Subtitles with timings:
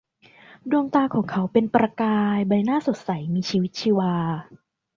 [0.69, 4.13] ดวงตาของเขาเป็นประกาย ใบหน้าสดใสมีชีวิตชีวา